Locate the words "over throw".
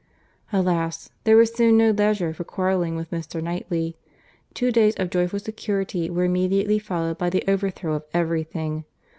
7.47-7.93